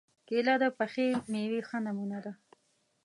[0.27, 2.31] کېله د پخې مېوې ښه نمونه ده.